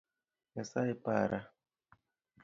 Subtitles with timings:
[0.53, 1.39] Nyasaye para!